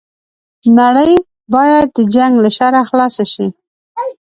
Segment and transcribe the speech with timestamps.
[0.79, 1.13] نړۍ
[1.53, 3.47] بايد د جنګ له شره خلاصه شي